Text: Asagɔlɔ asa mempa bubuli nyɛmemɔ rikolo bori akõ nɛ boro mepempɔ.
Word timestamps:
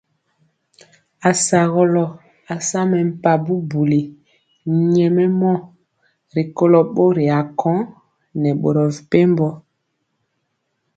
Asagɔlɔ 1.29 2.03
asa 2.53 2.79
mempa 2.91 3.31
bubuli 3.45 4.01
nyɛmemɔ 4.93 5.51
rikolo 6.35 6.79
bori 6.95 7.25
akõ 7.39 7.73
nɛ 8.41 8.49
boro 8.61 8.83
mepempɔ. 8.95 9.47